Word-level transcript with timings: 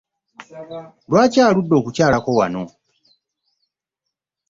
Lwaki 1.09 1.39
aludde 1.47 1.73
okukyalako 1.77 2.29
wano? 2.39 2.63